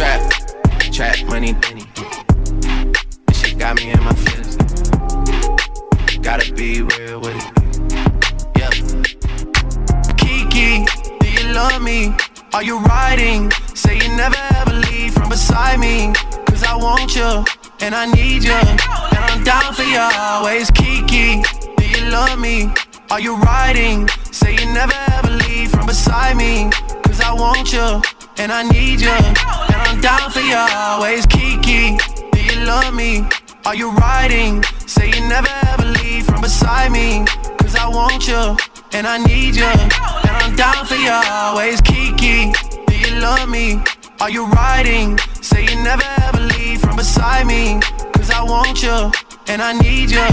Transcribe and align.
trap, 0.00 0.32
trap 0.92 1.26
money. 1.26 1.52
This 3.26 3.38
shit 3.38 3.58
got 3.58 3.76
me 3.76 3.90
in 3.90 4.02
my 4.02 4.14
feelings. 4.14 4.56
Gotta 6.22 6.50
be 6.54 6.80
real 6.80 7.20
with 7.20 7.36
it. 7.36 7.46
Yeah. 8.56 8.70
Kiki, 10.16 10.86
do 11.20 11.28
you 11.30 11.52
love 11.52 11.82
me? 11.82 12.14
Are 12.54 12.62
you 12.62 12.78
riding? 12.78 13.50
Say 13.74 13.96
you 13.98 14.08
never 14.16 14.40
ever 14.54 14.72
leave 14.72 15.12
from 15.12 15.28
beside 15.28 15.78
me. 15.78 16.14
Cause 16.46 16.64
I 16.64 16.76
want 16.76 17.14
you 17.14 17.44
and 17.80 17.94
I 17.94 18.06
need 18.06 18.42
you. 18.42 18.54
And 18.54 19.22
I'm 19.28 19.44
down 19.44 19.74
for 19.74 19.82
you 19.82 20.00
always. 20.00 20.70
Kiki, 20.70 21.42
do 21.76 21.84
you 21.86 22.08
love 22.08 22.38
me? 22.38 22.72
Are 23.10 23.20
you 23.20 23.36
riding? 23.36 24.08
Say 24.32 24.52
you 24.52 24.64
never 24.72 24.94
ever 25.12 25.30
leave 25.44 25.70
from 25.70 25.84
beside 25.84 26.38
me. 26.38 26.70
Cause 27.04 27.20
I 27.20 27.34
want 27.34 27.70
you 27.74 28.00
and 28.40 28.50
I 28.50 28.62
need 28.62 29.00
you. 29.02 29.10
And 29.10 29.80
I'm 29.86 30.00
down 30.00 30.30
for 30.30 30.40
you 30.40 30.56
always. 30.56 31.26
Kiki, 31.26 31.98
do 32.32 32.40
you 32.40 32.64
love 32.64 32.94
me? 32.94 33.22
Are 33.66 33.74
you 33.74 33.90
riding? 33.92 34.62
Say 34.86 35.08
you 35.08 35.20
never 35.28 35.52
ever 35.68 35.84
leave 36.00 36.24
from 36.24 36.40
beside 36.40 36.90
me. 36.90 37.26
Cause 37.60 37.76
I 37.76 37.86
want 37.86 38.26
you 38.26 38.56
and 38.96 39.06
I 39.06 39.18
need 39.18 39.56
you. 39.56 39.64
And 39.66 40.36
I'm 40.42 40.56
down 40.56 40.86
for 40.86 40.94
you 40.94 41.12
always. 41.12 41.82
Kiki, 41.82 42.52
do 42.88 42.94
you 42.96 43.20
love 43.20 43.48
me? 43.50 43.78
Are 44.20 44.30
you 44.30 44.46
riding? 44.46 45.18
Say 45.42 45.62
you 45.68 45.76
never 45.84 46.08
ever 46.24 46.40
leave 46.56 46.80
from 46.80 46.96
beside 46.96 47.46
me. 47.46 47.78
Cause 48.14 48.30
I 48.30 48.42
want 48.42 48.82
you 48.82 49.12
and 49.48 49.60
I 49.60 49.72
need 49.74 50.10
you. 50.10 50.26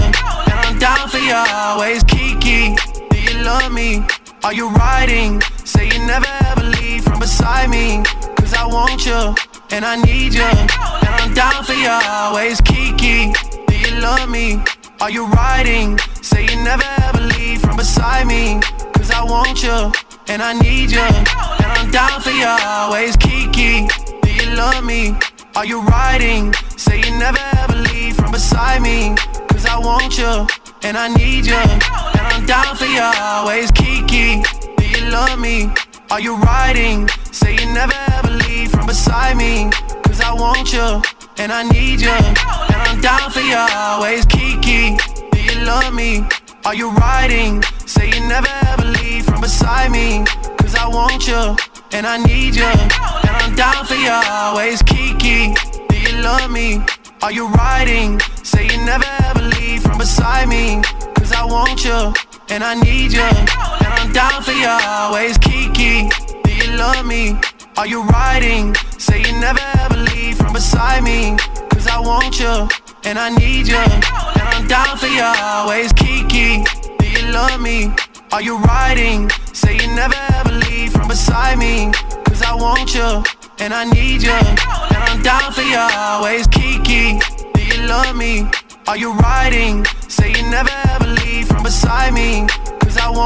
And 0.50 0.58
I'm 0.64 0.78
down 0.78 1.10
for 1.10 1.18
you 1.18 1.34
always. 1.34 2.02
Kiki, 2.04 2.74
do 3.10 3.20
you 3.20 3.42
love 3.44 3.70
me? 3.70 4.02
Are 4.48 4.54
you 4.54 4.70
riding? 4.70 5.42
Say 5.66 5.88
you 5.88 5.98
never 6.06 6.26
ever 6.46 6.62
leave 6.62 7.04
from 7.04 7.18
beside 7.18 7.68
me. 7.68 8.02
Cause 8.38 8.54
I 8.54 8.64
want 8.64 9.04
you 9.04 9.34
and 9.76 9.84
I 9.84 9.96
need 9.96 10.32
you. 10.32 10.40
And 10.40 11.14
I'm 11.20 11.34
down 11.34 11.64
for 11.64 11.74
you 11.74 11.90
always. 11.90 12.58
Kiki, 12.62 13.30
do 13.66 13.78
you 13.78 14.00
love 14.00 14.30
me? 14.30 14.64
Are 15.02 15.10
you 15.10 15.26
riding? 15.26 15.98
Say 16.22 16.46
you 16.46 16.56
never 16.64 16.88
ever 17.02 17.20
leave 17.20 17.60
from 17.60 17.76
beside 17.76 18.26
me. 18.26 18.58
Cause 18.94 19.10
I 19.10 19.22
want 19.22 19.62
you 19.62 19.92
and 20.28 20.40
I 20.40 20.54
need 20.54 20.92
you. 20.92 21.04
And 21.04 21.68
I'm 21.76 21.90
down 21.90 22.22
for 22.22 22.30
you 22.30 22.48
always. 22.48 23.18
Kiki, 23.18 23.86
do 24.22 24.32
you 24.32 24.56
love 24.56 24.82
me? 24.82 25.14
Are 25.56 25.66
you 25.66 25.82
riding? 25.82 26.54
Say 26.78 27.00
you 27.00 27.10
never 27.18 27.44
ever 27.58 27.76
leave 27.92 28.16
from 28.16 28.32
beside 28.32 28.80
me. 28.80 29.14
Cause 29.50 29.66
I 29.66 29.78
want 29.78 30.16
you 30.16 30.46
and 30.88 30.96
I 30.96 31.08
need 31.14 31.44
you. 31.44 32.17
I'm 32.38 32.46
down 32.46 32.76
for 32.76 32.84
you 32.84 33.00
always. 33.02 33.72
Kiki, 33.72 34.40
do 34.76 34.88
you 34.88 35.10
love 35.10 35.40
me? 35.40 35.72
Are 36.08 36.20
you 36.20 36.36
riding? 36.36 37.08
Say 37.32 37.54
you 37.56 37.66
never 37.74 37.98
ever 38.12 38.30
leave 38.30 38.70
from 38.70 38.86
beside 38.86 39.36
me. 39.36 39.68
Cause 40.04 40.20
I 40.20 40.32
want 40.32 40.72
you 40.72 41.02
and 41.38 41.50
I 41.50 41.64
need 41.64 42.00
you. 42.00 42.10
And 42.14 42.78
I'm 42.86 43.00
down 43.00 43.32
for 43.32 43.40
you 43.40 43.56
always. 43.56 44.24
Kiki, 44.24 44.96
do 45.32 45.42
you 45.42 45.64
love 45.66 45.92
me? 45.92 46.22
Are 46.64 46.76
you 46.76 46.92
riding? 46.92 47.60
Say 47.86 48.06
you 48.06 48.20
never 48.28 48.52
ever 48.70 48.84
leave 48.84 49.24
from 49.24 49.40
beside 49.40 49.90
me. 49.90 50.24
Cause 50.58 50.76
I 50.76 50.86
want 50.86 51.26
you 51.26 51.56
and 51.90 52.06
I 52.06 52.18
need 52.22 52.54
you. 52.54 52.62
And 52.62 53.34
I'm 53.34 53.56
down 53.56 53.84
for 53.84 53.96
you 53.96 54.12
always. 54.12 54.80
Kiki, 54.82 55.54
do 55.88 55.98
you 55.98 56.22
love 56.22 56.52
me? 56.52 56.84
Are 57.20 57.32
you 57.32 57.48
riding? 57.48 58.20
Say 58.44 58.62
you 58.68 58.78
never 58.86 59.10
ever 59.24 59.42
leave 59.42 59.82
from 59.82 59.98
beside 59.98 60.48
me. 60.48 60.82
Cause 61.16 61.32
I 61.32 61.44
want 61.44 61.84
you 61.84 62.27
and 62.50 62.64
I 62.64 62.74
need 62.74 63.12
you. 63.12 63.20
And 63.22 63.92
I'm 64.00 64.12
down 64.12 64.42
for 64.42 64.52
you 64.52 64.68
always. 64.68 65.38
Kiki, 65.38 66.08
do 66.44 66.50
you 66.54 66.76
love 66.76 67.04
me? 67.06 67.38
Are 67.76 67.86
you 67.86 68.02
riding? 68.04 68.74
Say 68.98 69.18
you 69.20 69.32
never 69.40 69.60
ever 69.80 69.96
leave 69.96 70.36
from 70.36 70.52
beside 70.52 71.02
me. 71.02 71.36
Cause 71.70 71.86
I 71.86 72.00
want 72.00 72.40
you 72.40 72.68
and 73.04 73.18
I 73.18 73.30
need 73.30 73.68
you. 73.68 73.76
And 73.76 74.48
I'm 74.54 74.66
down 74.66 74.96
for 74.96 75.06
you 75.06 75.22
always. 75.22 75.92
Kiki, 75.92 76.64
do 76.98 77.06
you 77.08 77.32
love 77.32 77.60
me? 77.60 77.92
Are 78.32 78.42
you 78.42 78.58
riding? 78.58 79.30
Say 79.52 79.74
you 79.76 79.86
never 79.94 80.16
ever 80.34 80.52
leave 80.52 80.92
from 80.92 81.08
beside 81.08 81.58
me. 81.58 81.92
Cause 82.24 82.42
I 82.42 82.54
want 82.54 82.94
you 82.94 83.22
and 83.58 83.72
I 83.74 83.84
need 83.84 84.22
you. 84.22 84.32
And 84.32 85.02
I'm 85.10 85.22
down 85.22 85.52
for 85.52 85.62
you 85.62 85.78
always. 85.78 86.46
Kiki, 86.48 87.18
do 87.54 87.62
you 87.64 87.86
love 87.86 88.16
me? 88.16 88.48
Are 88.86 88.96
you 88.96 89.12
riding? 89.14 89.84
Say 90.08 90.30
you 90.30 90.42
never 90.50 90.70
ever 90.88 91.06
leave 91.06 91.46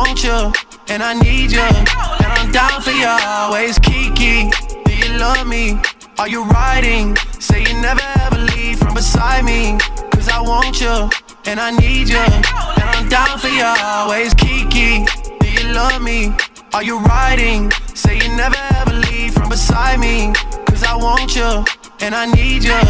want 0.03 0.25
you 0.25 0.53
and 0.89 1.01
I 1.03 1.15
need 1.15 1.53
you. 1.53 1.69
And 2.23 2.31
I'm 2.39 2.51
down 2.51 2.83
for 2.83 2.91
you 2.91 3.07
always. 3.07 3.79
Kiki, 3.79 4.51
do 4.85 4.93
you 5.03 5.11
love 5.19 5.47
me? 5.47 5.79
Are 6.19 6.29
you 6.29 6.43
riding? 6.45 7.17
Say 7.39 7.61
you 7.63 7.75
never 7.81 8.07
ever 8.25 8.39
leave 8.53 8.79
from 8.79 8.95
beside 8.95 9.45
me. 9.45 9.79
Cause 10.13 10.29
I 10.29 10.41
want 10.41 10.81
you 10.81 10.97
and 11.47 11.61
I 11.61 11.71
need 11.71 12.09
you. 12.09 12.25
And 12.81 12.89
I'm 12.97 13.09
down 13.09 13.39
for 13.39 13.49
you 13.49 13.65
always. 13.65 14.35
Kiki, 14.35 15.07
do 15.41 15.47
you 15.59 15.73
love 15.73 16.03
me? 16.03 16.34
Are 16.75 16.83
you 16.83 16.99
riding? 16.99 17.71
Say 17.95 18.17
you 18.23 18.29
never 18.43 18.61
ever 18.81 18.95
leave 19.07 19.33
from 19.34 19.49
beside 19.49 20.01
me. 20.01 20.33
Cause 20.67 20.83
I 20.83 20.97
want 20.97 21.37
you 21.37 21.65
and 22.01 22.13
I 22.15 22.27
need 22.27 22.65
you. 22.65 22.81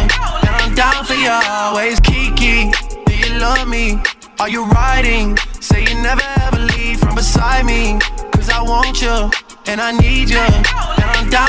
And 0.47 0.53
I'm 0.61 0.73
down 0.73 1.05
for 1.05 1.13
you 1.13 1.29
always. 1.29 1.99
Kiki, 1.99 2.71
do 3.05 3.13
you 3.15 3.29
love 3.39 3.67
me? 3.67 4.01
Are 4.39 4.49
you 4.49 4.65
riding? 4.65 5.37
Say 5.61 5.81
you 5.83 5.95
never 6.01 6.23
ever 6.41 6.59
leave 6.59 6.99
from 6.99 7.15
beside 7.15 7.65
me. 7.65 7.99
Cause 8.33 8.49
I 8.49 8.61
want 8.61 9.01
you 9.01 9.29
and 9.67 9.79
I 9.79 9.91
need 9.91 10.29
you. 10.29 10.37
And 10.39 10.65
I'm 10.67 11.29
always. 11.29 11.42